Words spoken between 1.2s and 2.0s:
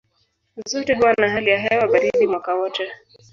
hali ya hewa